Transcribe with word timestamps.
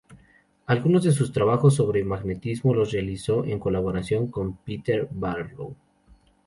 Algunos 0.65 1.03
de 1.03 1.11
sus 1.11 1.31
trabajos 1.31 1.75
sobre 1.75 2.03
magnetismo 2.03 2.73
los 2.73 2.91
realizó 2.91 3.45
en 3.45 3.59
colaboración 3.59 4.31
con 4.31 4.57
Peter 4.57 5.07
Barlow. 5.11 5.75